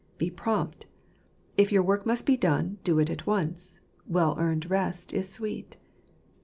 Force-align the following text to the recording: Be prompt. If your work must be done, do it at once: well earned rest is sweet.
Be 0.17 0.31
prompt. 0.31 0.87
If 1.57 1.71
your 1.71 1.83
work 1.83 2.07
must 2.07 2.25
be 2.25 2.35
done, 2.35 2.79
do 2.83 2.97
it 2.97 3.11
at 3.11 3.27
once: 3.27 3.79
well 4.07 4.35
earned 4.39 4.67
rest 4.67 5.13
is 5.13 5.31
sweet. 5.31 5.77